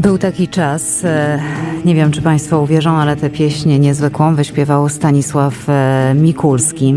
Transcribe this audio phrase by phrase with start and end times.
[0.00, 1.40] Był taki czas, e,
[1.84, 6.94] nie wiem czy Państwo uwierzą, ale tę pieśń niezwykłą wyśpiewał Stanisław e, Mikulski.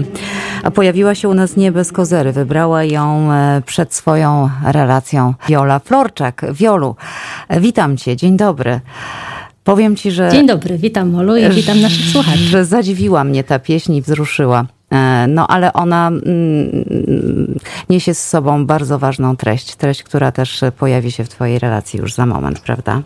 [0.63, 2.31] A pojawiła się u nas nie bez kozery.
[2.31, 6.45] Wybrała ją e, przed swoją relacją Wiola Florczak.
[6.53, 6.95] Wiolu,
[7.49, 8.79] witam Cię, dzień dobry.
[9.63, 10.29] Powiem Ci, że...
[10.31, 12.37] Dzień dobry, witam Molu i witam naszych słuchaczy.
[12.37, 14.65] Że zadziwiła mnie ta pieśń i wzruszyła.
[15.27, 19.75] No, ale ona mm, niesie z sobą bardzo ważną treść.
[19.75, 23.01] Treść, która też pojawi się w Twojej relacji już za moment, prawda?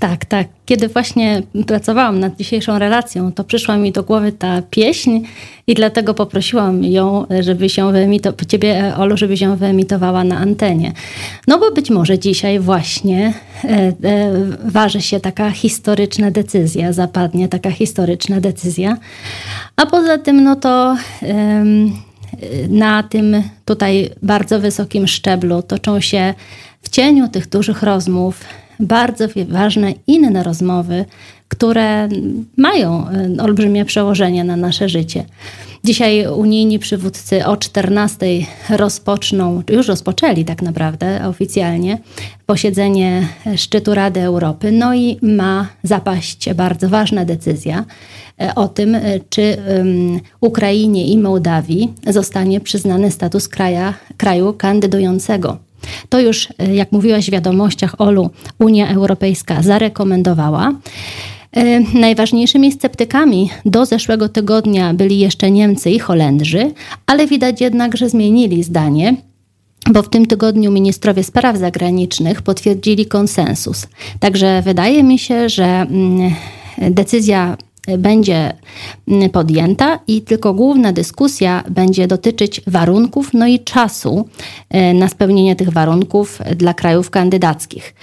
[0.00, 0.46] Tak, tak.
[0.66, 5.20] Kiedy właśnie pracowałam nad dzisiejszą relacją, to przyszła mi do głowy ta pieśń
[5.66, 7.92] i dlatego poprosiłam ją, żeby się
[8.44, 9.16] ciebie, Olu,
[9.56, 10.92] wyemitowała na antenie.
[11.46, 13.92] No bo być może dzisiaj właśnie e, e,
[14.64, 18.96] waży się taka historyczna decyzja, zapadnie taka historyczna decyzja.
[19.76, 21.64] A poza tym, no to e,
[22.68, 26.34] na tym tutaj bardzo wysokim szczeblu toczą się
[26.82, 28.40] w cieniu tych dużych rozmów
[28.80, 31.04] bardzo ważne inne rozmowy,
[31.48, 32.08] które
[32.56, 35.24] mają e, olbrzymie przełożenie na nasze życie.
[35.84, 38.26] Dzisiaj unijni przywódcy o 14
[38.70, 41.98] rozpoczną, już rozpoczęli tak naprawdę oficjalnie
[42.46, 44.72] posiedzenie szczytu Rady Europy.
[44.72, 47.84] No i ma zapaść bardzo ważna decyzja
[48.40, 49.56] e, o tym, e, czy
[50.40, 55.58] Ukrainie i Mołdawii zostanie przyznany status kraja, kraju kandydującego
[56.08, 60.72] to już, e, jak mówiłaś w wiadomościach, Olu, Unia Europejska zarekomendowała.
[61.52, 66.72] E, najważniejszymi sceptykami do zeszłego tygodnia byli jeszcze Niemcy i Holendrzy,
[67.06, 69.16] ale widać jednak, że zmienili zdanie
[69.92, 73.86] bo w tym tygodniu ministrowie spraw zagranicznych potwierdzili konsensus.
[74.20, 76.34] Także wydaje mi się, że mm,
[76.78, 77.56] decyzja
[77.98, 78.52] będzie
[79.08, 84.28] mm, podjęta i tylko główna dyskusja będzie dotyczyć warunków, no i czasu
[84.70, 87.94] e, na spełnienie tych warunków dla krajów kandydackich.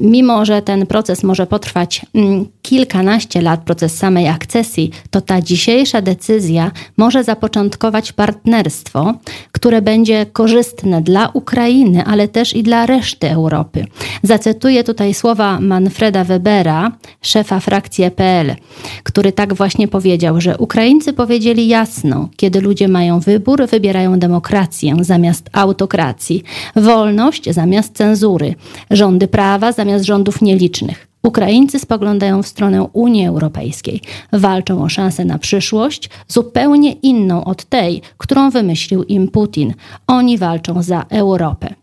[0.00, 6.02] Mimo, że ten proces może potrwać mm, kilkanaście lat, proces samej akcesji, to ta dzisiejsza
[6.02, 9.14] decyzja może zapoczątkować partnerstwo,
[9.52, 13.86] które będzie korzystne dla Ukrainy, ale też i dla reszty Europy.
[14.22, 18.04] Zacytuję tutaj słowa Manfreda Webera, szefa frakcji
[18.50, 18.62] EPL
[19.02, 25.50] który tak właśnie powiedział, że Ukraińcy powiedzieli jasno, kiedy ludzie mają wybór, wybierają demokrację zamiast
[25.52, 26.42] autokracji,
[26.76, 28.54] wolność zamiast cenzury,
[28.90, 31.08] rządy prawa zamiast rządów nielicznych.
[31.22, 34.00] Ukraińcy spoglądają w stronę Unii Europejskiej,
[34.32, 39.74] walczą o szansę na przyszłość zupełnie inną od tej, którą wymyślił im Putin.
[40.06, 41.81] Oni walczą za Europę.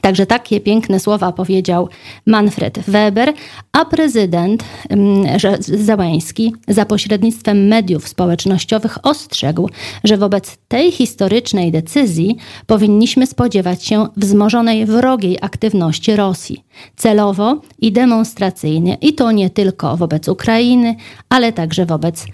[0.00, 1.88] Także takie piękne słowa powiedział
[2.26, 3.32] Manfred Weber,
[3.72, 9.70] a prezydent mm, Załański za pośrednictwem mediów społecznościowych ostrzegł,
[10.04, 12.36] że wobec tej historycznej decyzji
[12.66, 16.64] powinniśmy spodziewać się wzmożonej wrogiej aktywności Rosji,
[16.96, 20.96] celowo i demonstracyjnie, i to nie tylko wobec Ukrainy,
[21.28, 22.26] ale także wobec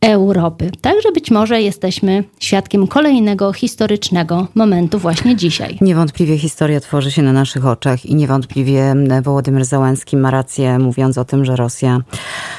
[0.00, 0.70] Europy.
[0.80, 5.78] Także być może jesteśmy świadkiem kolejnego historycznego momentu właśnie dzisiaj.
[5.80, 11.24] Niewątpliwie historia tworzy się na naszych oczach i niewątpliwie Wołodymyr Załęski ma rację mówiąc o
[11.24, 12.00] tym, że Rosja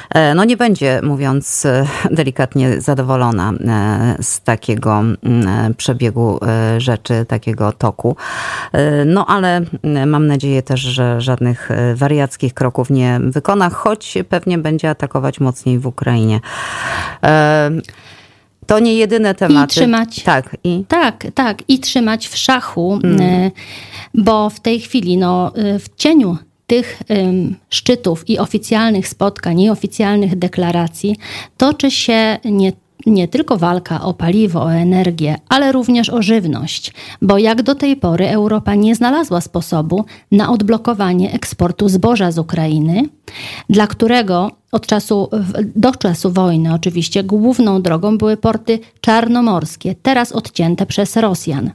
[0.09, 5.01] e, no nie będzie, mówiąc e, delikatnie, zadowolona e, z takiego
[5.77, 6.39] przebiegu
[6.77, 8.15] rzeczy, takiego toku.
[9.05, 9.61] No ale
[10.05, 15.87] mam nadzieję też, że żadnych wariackich kroków nie wykona, choć pewnie będzie atakować mocniej w
[15.87, 16.39] Ukrainie.
[18.67, 19.73] To nie jedyne tematy.
[19.73, 20.23] I trzymać.
[20.23, 20.83] Tak, i?
[20.87, 21.63] tak, tak.
[21.67, 23.51] I trzymać w szachu, mm.
[24.13, 26.37] bo w tej chwili, no, y, w cieniu
[26.67, 31.15] tych um, szczytów i oficjalnych spotkań, i oficjalnych deklaracji
[31.57, 32.71] toczy się nie
[33.07, 37.95] nie tylko walka o paliwo, o energię, ale również o żywność, bo jak do tej
[37.95, 43.03] pory Europa nie znalazła sposobu na odblokowanie eksportu zboża z Ukrainy,
[43.69, 45.29] dla którego od czasu,
[45.75, 51.71] do czasu wojny oczywiście główną drogą były porty czarnomorskie, teraz odcięte przez Rosjan.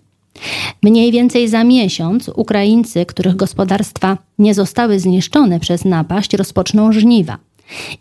[0.83, 7.39] Mniej więcej za miesiąc Ukraińcy, których gospodarstwa nie zostały zniszczone przez napaść, rozpoczną żniwa.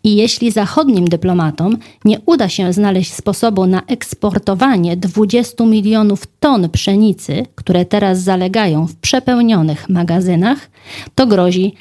[0.04, 7.46] I jeśli zachodnim dyplomatom nie uda się znaleźć sposobu na eksportowanie 20 milionów ton pszenicy,
[7.56, 10.70] które teraz zalegają w przepełnionych magazynach,
[11.16, 11.74] to grozi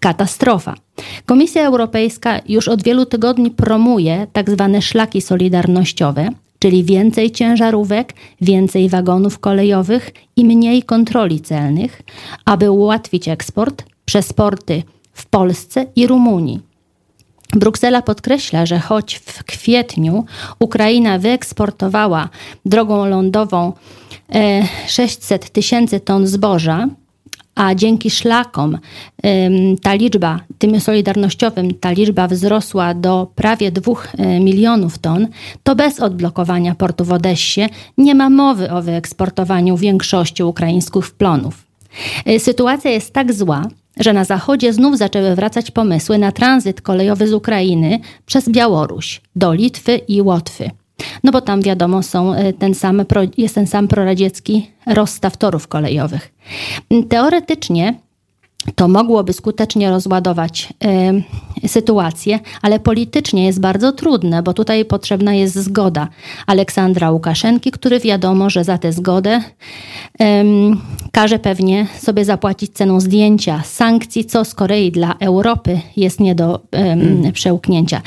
[0.00, 0.74] katastrofa.
[1.26, 4.70] Komisja Europejska już od wielu tygodni promuje tzw.
[4.72, 6.28] Tak szlaki solidarnościowe,
[6.58, 12.02] czyli więcej ciężarówek, więcej wagonów kolejowych i mniej kontroli celnych,
[12.44, 14.82] aby ułatwić eksport przez porty
[15.12, 16.60] w Polsce i Rumunii.
[17.52, 20.24] Bruksela podkreśla, że choć w kwietniu
[20.58, 22.28] Ukraina wyeksportowała
[22.64, 23.72] drogą lądową
[24.86, 26.88] 600 e, tysięcy ton zboża,
[27.54, 28.78] a dzięki szlakom
[29.82, 35.28] ta liczba, tym solidarnościowym, ta liczba wzrosła do prawie 2 e, milionów ton,
[35.62, 41.64] to bez odblokowania portu w Odessie nie ma mowy o wyeksportowaniu większości ukraińskich plonów.
[42.26, 43.62] E, sytuacja jest tak zła,
[44.00, 49.52] że na Zachodzie znów zaczęły wracać pomysły na tranzyt kolejowy z Ukrainy przez Białoruś do
[49.52, 50.70] Litwy i Łotwy.
[51.24, 53.04] No bo tam wiadomo, są e, ten sam,
[53.38, 56.32] jest ten sam proradziecki rozstaw torów kolejowych.
[57.08, 57.94] Teoretycznie
[58.74, 60.72] to mogłoby skutecznie rozładować
[61.64, 66.08] y, sytuację, ale politycznie jest bardzo trudne, bo tutaj potrzebna jest zgoda
[66.46, 70.24] Aleksandra Łukaszenki, który wiadomo, że za tę zgodę y,
[71.12, 76.60] każe pewnie sobie zapłacić ceną zdjęcia sankcji, co z kolei dla Europy jest nie do
[77.28, 78.02] y, przełknięcia.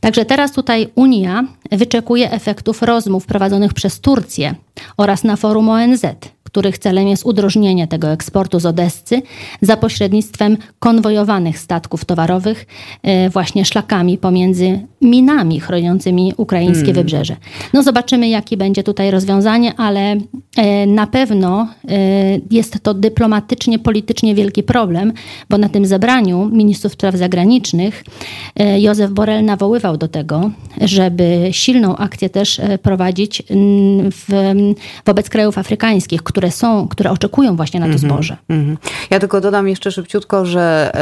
[0.00, 4.54] Także teraz tutaj Unia wyczekuje efektów rozmów prowadzonych przez Turcję
[4.96, 6.04] oraz na forum ONZ
[6.52, 9.22] których celem jest udrożnienie tego eksportu z Odessy
[9.60, 12.66] za pośrednictwem konwojowanych statków towarowych
[13.02, 16.94] e, właśnie szlakami pomiędzy minami chroniącymi ukraińskie hmm.
[16.94, 17.36] wybrzeże.
[17.72, 20.16] No zobaczymy, jakie będzie tutaj rozwiązanie, ale
[20.56, 21.96] e, na pewno e,
[22.50, 25.12] jest to dyplomatycznie, politycznie wielki problem,
[25.50, 28.04] bo na tym zebraniu ministrów spraw zagranicznych
[28.78, 30.50] Józef Borrell nawoływał do tego,
[30.80, 33.42] żeby silną akcję też prowadzić
[34.10, 34.52] w,
[35.06, 38.36] wobec krajów afrykańskich, które które są, które oczekują właśnie na to mhm, zboże.
[38.48, 38.76] Mm -hmm.
[39.10, 40.92] Ja tylko dodam jeszcze szybciutko, że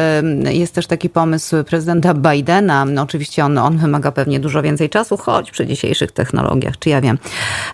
[0.51, 2.85] jest też taki pomysł prezydenta Bidena.
[2.85, 7.01] No oczywiście on, on wymaga pewnie dużo więcej czasu, choć przy dzisiejszych technologiach, czy ja
[7.01, 7.19] wiem.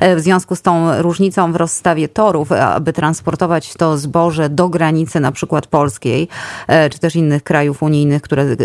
[0.00, 5.20] E, w związku z tą różnicą w rozstawie torów, aby transportować to zboże do granicy
[5.20, 6.28] na przykład polskiej,
[6.66, 8.56] e, czy też innych krajów unijnych, które e,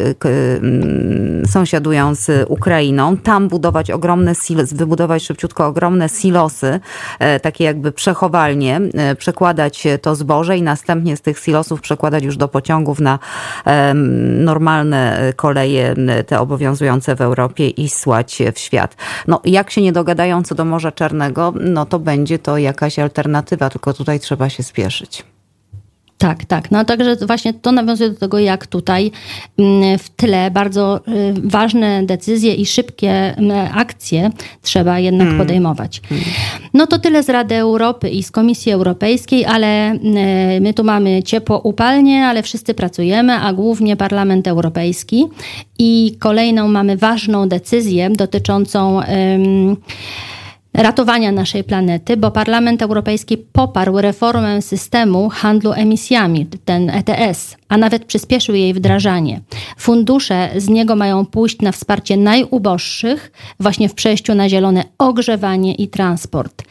[1.48, 6.80] sąsiadują z Ukrainą, tam budować ogromne silosy, wybudować szybciutko ogromne silosy,
[7.42, 12.48] takie jakby przechowalnie, E, przekładać to zboże i następnie z tych silosów przekładać już do
[12.48, 13.20] pociągów na
[14.22, 15.96] normalne koleje,
[16.28, 18.96] te obowiązujące w Europie i słać w świat.
[19.28, 23.70] No, jak się nie dogadają co do Morza Czarnego, no to będzie to jakaś alternatywa,
[23.70, 25.24] tylko tutaj trzeba się spieszyć.
[26.22, 26.72] Tak, tak.
[26.72, 29.12] No także właśnie to nawiązuje do tego, jak tutaj
[29.58, 34.30] mm, w tle bardzo y, ważne decyzje i szybkie mm, akcje
[34.62, 35.42] trzeba jednak hmm.
[35.42, 36.02] podejmować.
[36.10, 36.26] Hmm.
[36.74, 41.24] No to tyle z Rady Europy i z Komisji Europejskiej, ale y, my tu mamy
[41.24, 45.26] ciepło upalnie, ale wszyscy pracujemy, a głównie Parlament Europejski.
[45.80, 49.00] I kolejną mamy ważną decyzję dotyczącą
[50.74, 58.06] ratowania naszej planety, bo Parlament Europejski poparł reformę systemu handlu emisjami, ten ETS, a nawet
[58.06, 59.42] przyspieszył jej wdrażanie.
[59.78, 65.88] Fundusze z niego mają pójść na wsparcie najuboższych, właśnie w przejściu na zielone ogrzewanie i
[65.88, 66.64] transport.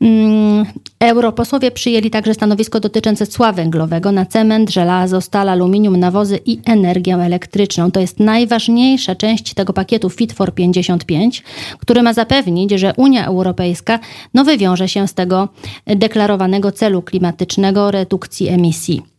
[0.00, 0.66] Mm,
[1.00, 7.14] europosłowie przyjęli także stanowisko dotyczące cła węglowego na cement, żelazo, stal, aluminium, nawozy i energię
[7.14, 7.90] elektryczną.
[7.90, 11.42] To jest najważniejsza część tego pakietu Fit for 55,
[11.78, 13.98] który ma zapewnić, że Unia Europejska
[14.34, 15.48] no, wywiąże się z tego
[15.86, 19.15] deklarowanego celu klimatycznego redukcji emisji.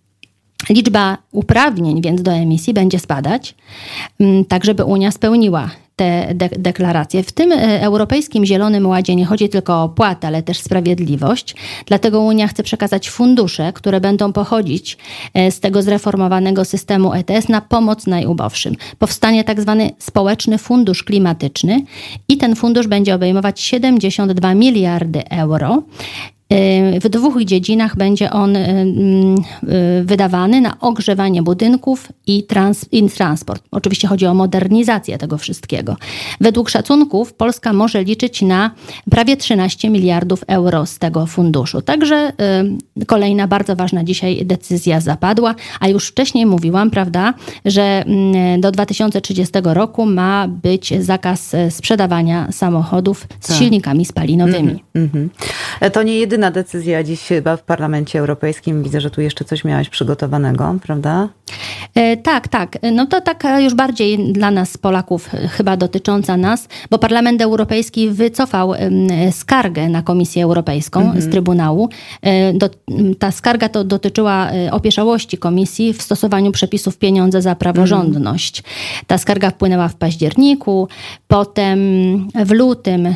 [0.70, 3.56] Liczba uprawnień więc do emisji będzie spadać,
[4.20, 7.24] mm, tak żeby Unia spełniła te de deklaracje.
[7.24, 11.56] W tym e, Europejskim Zielonym Ładzie nie chodzi tylko o opłatę, ale też sprawiedliwość.
[11.86, 14.98] Dlatego Unia chce przekazać fundusze, które będą pochodzić
[15.34, 18.76] e, z tego zreformowanego systemu ETS na pomoc najuboższym.
[19.00, 21.82] Powstanie tak zwany społeczny fundusz klimatyczny
[22.28, 25.84] i ten fundusz będzie obejmować 72 miliardy euro
[27.02, 28.86] w dwóch dziedzinach będzie on y,
[29.64, 33.64] y, wydawany na ogrzewanie budynków i, trans, i, transport.
[33.72, 35.96] Oczywiście chodzi o modernizację tego wszystkiego.
[36.42, 38.72] Według szacunków Polska może liczyć na
[39.12, 41.82] prawie 13 miliardów euro z tego funduszu.
[41.82, 42.34] Także
[43.02, 47.34] y, kolejna bardzo ważna dzisiaj decyzja zapadła, a już wcześniej mówiłam, prawda,
[47.66, 48.04] że
[48.60, 53.58] do 2030 roku ma być zakaz sprzedawania samochodów z tak.
[53.58, 54.84] silnikami spalinowymi.
[54.96, 55.92] Mm -hmm.
[55.92, 58.84] To nie jedyne jedyna decyzja dziś chyba w Parlamencie Europejskim.
[58.84, 61.30] Widzę, że tu jeszcze coś miałaś przygotowanego, prawda?
[61.96, 62.78] E, tak, tak.
[62.94, 68.74] No to taka już bardziej dla nas, Polaków, chyba dotycząca nas, bo Parlament Europejski wycofał
[69.32, 71.22] skargę na Komisję Europejską mhm.
[71.22, 71.90] z Trybunału.
[72.22, 72.70] E, do,
[73.20, 78.60] ta skarga to dotyczyła e, opieszałości Komisji w stosowaniu przepisów pieniądze za praworządność.
[78.60, 79.06] Mhm.
[79.08, 80.88] Ta skarga wpłynęła w październiku,
[81.28, 81.80] potem
[82.46, 83.16] w lutym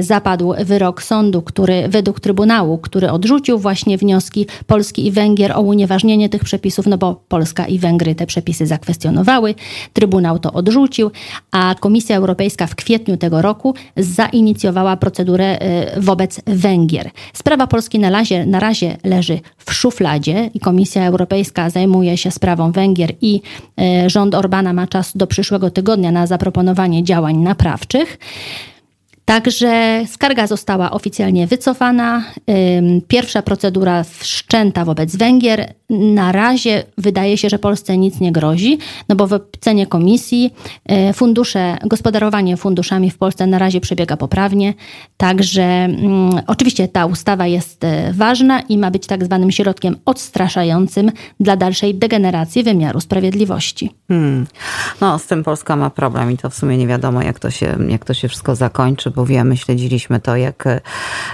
[0.00, 5.60] zapadł wyrok sądu, który według Trybunału Trybunału, który odrzucił właśnie wnioski Polski i Węgier o
[5.60, 9.54] unieważnienie tych przepisów, no bo Polska i Węgry te przepisy zakwestionowały.
[9.92, 11.10] Trybunał to odrzucił,
[11.50, 15.58] a Komisja Europejska w kwietniu tego roku zainicjowała procedurę
[15.96, 17.10] y, wobec Węgier.
[17.32, 22.72] Sprawa Polski na razie, na razie leży w szufladzie i Komisja Europejska zajmuje się sprawą
[22.72, 23.40] Węgier i
[24.06, 28.18] y, rząd Orbana ma czas do przyszłego tygodnia na zaproponowanie działań naprawczych.
[29.24, 32.24] Także skarga została oficjalnie wycofana.
[33.08, 35.74] Pierwsza procedura wszczęta wobec Węgier.
[35.90, 40.54] Na razie wydaje się, że Polsce nic nie grozi, no bo w cenie komisji
[40.86, 44.74] e, fundusze, gospodarowanie funduszami w Polsce na razie przebiega poprawnie.
[45.16, 45.88] Także
[46.46, 51.94] oczywiście ta ustawa jest e, ważna i ma być tak zwanym środkiem odstraszającym dla dalszej
[51.94, 53.90] degeneracji wymiaru sprawiedliwości.
[54.08, 54.46] Hmm.
[55.00, 57.76] No, z tym Polska ma problem i to w sumie nie wiadomo, jak to się,
[57.88, 60.64] jak to się wszystko zakończy, bo wiemy, śledziliśmy to, jak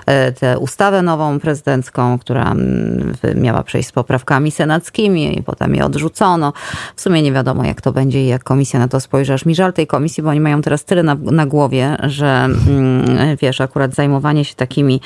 [0.06, 5.84] e, tę ustawę nową prezydencką, która mm, miała przejść z poprawkami senackimi i potem je
[5.84, 6.52] odrzucono.
[6.96, 9.34] W sumie nie wiadomo, jak to będzie i jak komisja na to spojrzy.
[9.34, 13.36] Aż mi żal tej komisji, bo oni mają teraz tyle na, na głowie, że mm,
[13.40, 15.00] wiesz, akurat zajmowanie się takimi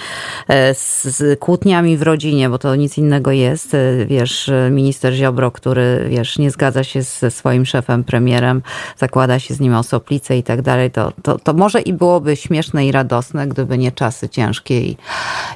[0.48, 3.74] e, z, kłótniami w rodzinie, bo to nic innego jest.
[3.74, 8.62] E, wiesz, minister Ziobro, który, wiesz, nie zgadza się ze swoim szefem, premierem,
[8.96, 12.61] zakłada się z nim osoplicę i tak dalej, to, to, to może i byłoby śmieszne
[12.86, 14.96] i radosne, gdyby nie czasy ciężkie i,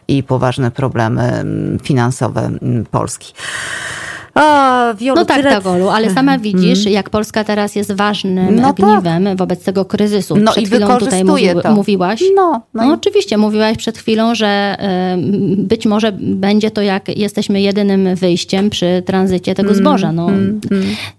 [0.08, 3.32] i poważne problemy mm, finansowe mm, Polski.
[4.36, 5.50] A, no tak, tyle...
[5.50, 6.40] Tagolu, ale sama mhm.
[6.40, 9.36] widzisz, jak Polska teraz jest ważnym no gniwem tak.
[9.38, 10.36] wobec tego kryzysu.
[10.36, 11.72] No przed i chwilą tutaj mówi, to.
[11.72, 12.22] mówiłaś.
[12.34, 14.76] No, no, no oczywiście, mówiłaś przed chwilą, że
[15.58, 20.12] y, być może będzie to jak jesteśmy jedynym wyjściem przy tranzycie tego mm, zboża.
[20.12, 20.28] No.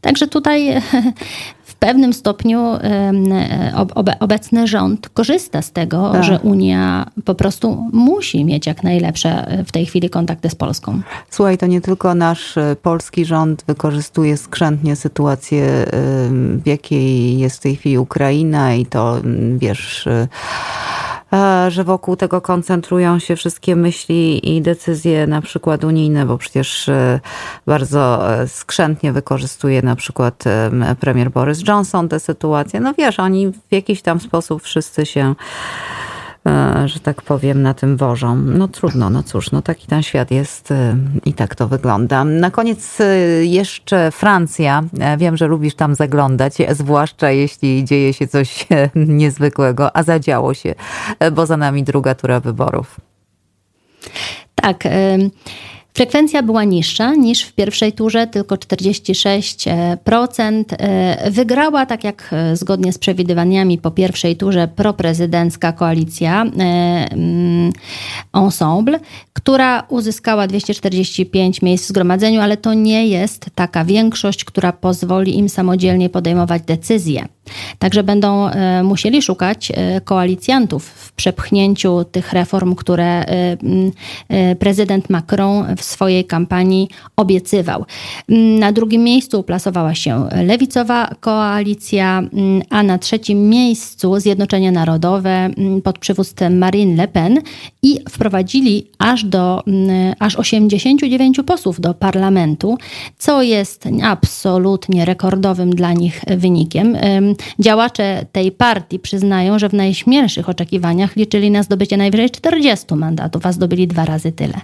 [0.02, 0.82] Także tutaj
[1.80, 2.64] pewnym stopniu
[4.20, 6.24] obecny rząd korzysta z tego, tak.
[6.24, 11.02] że Unia po prostu musi mieć jak najlepsze e, w tej chwili kontakty z Polską.
[11.30, 15.86] Słuchaj, to nie tylko nasz e, polski rząd wykorzystuje skrzętnie sytuację,
[16.58, 19.18] w jakiej jest w tej chwili Ukraina i to,
[19.58, 21.07] wiesz, e, E,
[21.68, 27.20] że wokół tego koncentrują się wszystkie myśli i decyzje na przykład unijne, bo przecież e,
[27.66, 30.44] bardzo e, skrzętnie wykorzystuje na przykład
[31.00, 32.80] premier Boris Johnson tę sytuację.
[32.80, 35.36] No wiesz, oni w jakiś tam sposób wszyscy się
[36.17, 36.17] E,
[36.86, 38.36] że tak powiem, na tym wożą.
[38.36, 42.24] No trudno, no cóż, no taki ten świat jest e, i tak to wygląda.
[42.24, 43.06] Na koniec e,
[43.46, 44.84] jeszcze Francja.
[45.18, 50.76] Wiem, że lubisz tam zaglądać, zwłaszcza jeśli dzieje się coś niezwykłego, a zadziało się,
[51.32, 53.00] bo za nami druga tura wyborów.
[54.56, 54.84] Tak.
[55.98, 60.64] Frekwencja była niższa niż w pierwszej turze, tylko 46%.
[60.80, 66.48] E, wygrała, tak jak e, zgodnie z przewidywaniami po pierwszej turze, proprezydencka koalicja e,
[67.12, 67.72] mm,
[68.34, 69.00] Ensemble,
[69.34, 75.50] która uzyskała 245 miejsc w zgromadzeniu, ale to nie jest taka większość, która pozwoli im
[75.50, 77.28] samodzielnie podejmować decyzje.
[77.80, 78.50] Także będą
[78.84, 79.72] musieli szukać
[80.04, 83.26] koalicjantów w przepchnięciu tych reform, które
[84.60, 87.86] prezydent Macron w swojej kampanii obiecywał.
[88.60, 92.24] Na drugim miejscu uplasowała się lewicowa koalicja,
[92.70, 95.50] a na trzecim miejscu Zjednoczenie Narodowe
[95.84, 97.42] pod przywództwem Marine Le Pen
[97.84, 99.64] i wprowadzili aż do
[100.20, 102.78] aż 89 posłów do parlamentu,
[103.18, 106.98] co jest absolutnie rekordowym dla nich wynikiem.
[107.60, 113.52] Działacze tej partii przyznają, że w najśmielszych oczekiwaniach liczyli na zdobycie najwyżej 40 mandatów, a
[113.52, 114.62] zdobyli dwa razy tyle.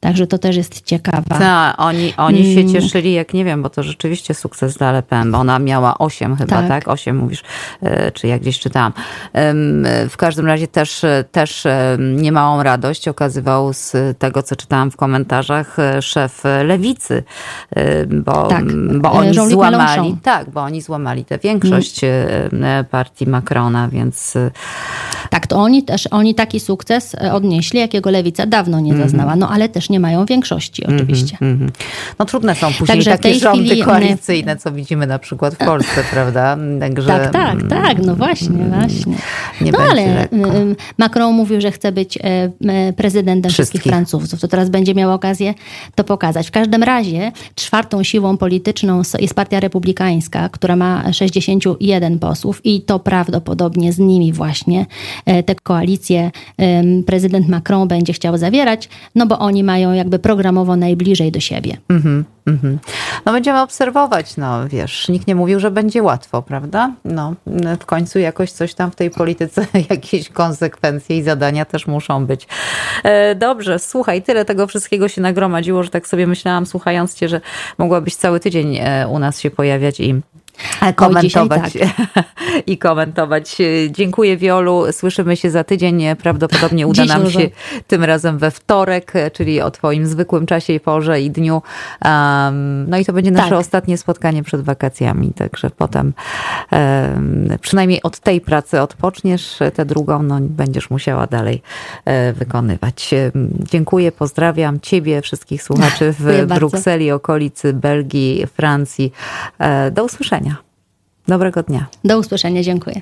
[0.00, 1.38] Także to też jest ciekawa.
[1.38, 2.72] Tak, oni, oni się mm.
[2.72, 6.56] cieszyli, jak nie wiem, bo to rzeczywiście sukces dla Pen, bo ona miała 8 chyba,
[6.56, 6.68] tak?
[6.68, 6.88] tak?
[6.88, 7.42] 8 mówisz,
[7.82, 8.92] e, czy jak gdzieś czytałam.
[10.08, 11.64] W każdym razie też, też
[11.98, 17.22] niemałą radość okazywał z tego, co czytałam w komentarzach e, szef Lewicy,
[17.70, 18.64] e, bo, tak.
[19.00, 22.84] bo oni złamali, tak, bo oni złamali tę większość mm.
[22.84, 24.34] partii Macrona, więc...
[25.30, 29.10] Tak, to oni też, oni taki sukces odnieśli, jakiego Lewica dawno nie mhm.
[29.10, 31.36] zaznała, no ale też nie mają większości mhm, oczywiście.
[31.40, 31.70] Mm -hmm.
[32.18, 33.82] No trudne są później Także takie rządy chwili...
[33.82, 36.56] koalicyjne, co widzimy na przykład w Polsce, prawda?
[36.80, 39.14] Także, tak, tak, mm, tak, no właśnie, właśnie.
[39.60, 40.36] Nie no ale lekko.
[40.98, 43.80] Macron mówił, że chce być e, e, prezydentem wszystkich.
[43.80, 44.40] wszystkich Francuzów.
[44.40, 45.54] To teraz będzie miał okazję
[45.94, 46.48] to pokazać.
[46.48, 52.98] W każdym razie czwartą siłą polityczną jest Partia Republikańska, która ma 61 posłów i to
[52.98, 54.86] prawdopodobnie z nimi właśnie
[55.46, 56.30] te koalicje
[57.06, 61.76] prezydent Macron będzie chciał zawierać, no bo oni mają jakby programowo najbliżej do siebie.
[61.88, 62.76] Mm-hmm, mm-hmm.
[63.26, 66.92] No będziemy obserwować, no wiesz, nikt nie mówił, że będzie łatwo, prawda?
[67.04, 67.34] No
[67.80, 72.48] w końcu jakoś coś tam w tej polityce, jakieś konsekwencje i zadania też muszą być.
[73.04, 77.40] E, dobrze, słuchaj, tyle tego wszystkiego się nagromadziło, że tak sobie myślałam, słuchając cię, że
[77.78, 80.20] mogłabyś cały tydzień e, u nas się pojawiać i
[80.96, 82.24] komentować tak.
[82.66, 83.56] i komentować.
[83.90, 84.84] Dziękuję Wiolu.
[84.92, 86.02] Słyszymy się za tydzień.
[86.22, 87.50] Prawdopodobnie uda Dziś nam się
[87.86, 91.62] tym razem we wtorek, czyli o twoim zwykłym czasie i porze i dniu.
[92.04, 93.58] Um, no i to będzie nasze tak.
[93.58, 95.32] ostatnie spotkanie przed wakacjami.
[95.32, 96.12] Także potem
[96.72, 101.62] um, przynajmniej od tej pracy odpoczniesz, tę drugą no, będziesz musiała dalej
[102.04, 103.14] e, wykonywać.
[103.70, 109.12] Dziękuję, pozdrawiam ciebie, wszystkich słuchaczy w Brukseli, okolicy Belgii, Francji.
[109.58, 110.49] E, do usłyszenia.
[111.30, 111.86] Dobrego dnia.
[112.04, 113.00] Do usłyszenia, dziękuję.